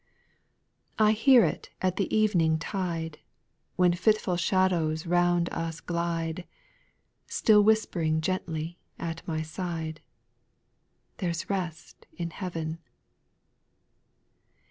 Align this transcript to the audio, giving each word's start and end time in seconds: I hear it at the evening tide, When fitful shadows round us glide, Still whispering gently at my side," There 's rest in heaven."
I 0.97 1.11
hear 1.11 1.45
it 1.45 1.69
at 1.79 1.97
the 1.97 2.11
evening 2.11 2.57
tide, 2.57 3.19
When 3.75 3.93
fitful 3.93 4.35
shadows 4.35 5.05
round 5.05 5.47
us 5.51 5.79
glide, 5.79 6.47
Still 7.27 7.63
whispering 7.63 8.19
gently 8.19 8.79
at 8.97 9.21
my 9.27 9.43
side," 9.43 10.01
There 11.17 11.31
's 11.31 11.51
rest 11.51 12.07
in 12.17 12.31
heaven." 12.31 12.79